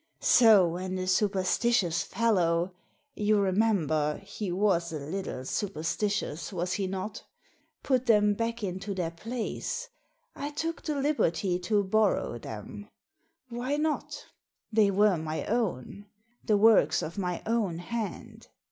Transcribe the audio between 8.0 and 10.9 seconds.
them back into their place, I took